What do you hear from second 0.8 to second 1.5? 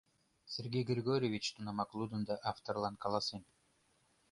Григорьевич